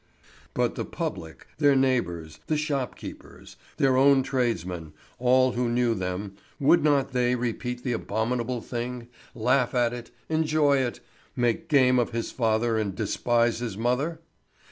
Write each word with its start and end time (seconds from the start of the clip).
But 0.55 0.73
the 0.73 0.83
public—their 0.83 1.75
neighbours, 1.75 2.39
the 2.47 2.57
shopkeepers, 2.57 3.55
their 3.77 3.95
own 3.95 4.23
tradesmen, 4.23 4.93
all 5.19 5.51
who 5.51 5.69
knew 5.69 5.93
them—would 5.93 6.83
not 6.83 7.11
they 7.11 7.35
repeat 7.35 7.83
the 7.83 7.93
abominable 7.93 8.61
thing, 8.61 9.09
laugh 9.35 9.75
at 9.75 9.93
it, 9.93 10.09
enjoy 10.27 10.77
it, 10.79 11.01
make 11.35 11.69
game 11.69 11.99
of 11.99 12.13
his 12.13 12.31
father 12.31 12.79
and 12.79 12.95
despise 12.95 13.59
his 13.59 13.77
mother? 13.77 14.19